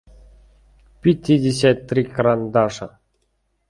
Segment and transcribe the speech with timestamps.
[1.01, 2.97] пятьдесят три карандаша